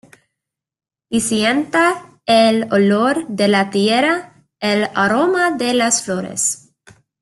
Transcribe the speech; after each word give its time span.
Y 1.11 1.21
sienta 1.21 2.07
el 2.25 2.73
olor 2.73 3.27
de 3.27 3.47
la 3.47 3.69
tierra, 3.69 4.33
el 4.59 4.89
aroma 4.95 5.51
de 5.51 5.75
las 5.75 6.01
flores. 6.01 6.73